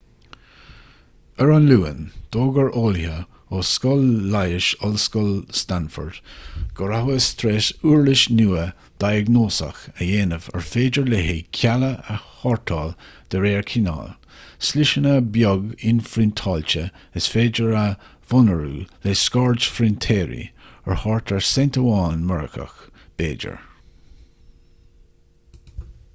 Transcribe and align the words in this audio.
ar 1.43 1.51
an 1.55 1.65
luan 1.71 1.97
d'fhógair 2.35 2.69
eolaithe 2.83 3.17
ó 3.57 3.59
scoil 3.71 4.05
leighis 4.35 4.69
ollscoil 4.87 5.35
stanford 5.59 6.15
go 6.79 6.87
rabhthas 6.91 7.27
tar 7.41 7.51
éis 7.57 7.67
uirlis 7.89 8.23
nua 8.39 8.63
dhiagnóiseach 9.03 9.83
a 9.91 9.93
dhéanamh 10.07 10.47
ar 10.61 10.65
féidir 10.69 11.05
léi 11.13 11.35
cealla 11.59 11.91
a 12.15 12.15
shórtáil 12.23 12.89
de 13.35 13.43
réir 13.45 13.67
cineáil 13.73 14.09
sliseanna 14.69 15.13
beag 15.37 15.69
inphriontáilte 15.93 16.83
is 17.21 17.29
féidir 17.35 17.77
a 17.83 17.85
mhonarú 18.33 18.73
le 19.07 19.15
scairdphrintéirí 19.27 20.41
ar 20.71 20.97
thart 21.05 21.37
ar 21.37 21.45
ceint 21.53 21.79
amháin 21.85 22.29
s.a. 22.47 22.67
b'fhéidir 23.21 23.61